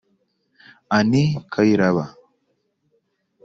Annie 0.97 1.27
Kayiraba 1.51 2.05